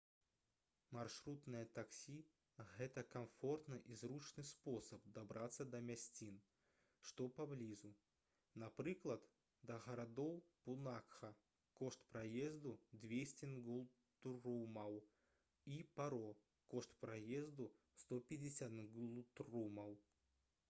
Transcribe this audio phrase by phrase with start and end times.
[0.95, 2.13] маршрутнае таксі—
[2.69, 6.39] гэта камфортны і зручны спосаб дабрацца да мясцін
[7.09, 7.91] што паблізу—
[8.65, 9.29] напрыклад
[9.73, 10.33] да гарадоў
[10.69, 11.31] пунакха
[11.83, 12.73] кошт праезду—
[13.05, 14.99] 200 нгултрумаў
[15.77, 16.25] і паро
[16.75, 17.71] кошт праезду—
[18.07, 19.99] 150 нгултрумаў